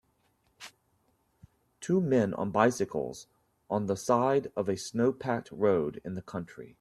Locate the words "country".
6.23-6.69